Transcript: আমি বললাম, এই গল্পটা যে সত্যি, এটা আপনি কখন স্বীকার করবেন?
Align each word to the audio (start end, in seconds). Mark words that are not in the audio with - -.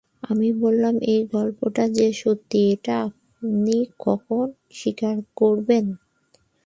আমি 0.23 0.49
বললাম, 0.53 0.95
এই 1.05 1.21
গল্পটা 1.33 1.83
যে 1.89 2.07
সত্যি, 2.13 2.59
এটা 2.71 2.95
আপনি 3.01 3.75
কখন 3.99 4.45
স্বীকার 4.71 5.15
করবেন? 5.35 5.85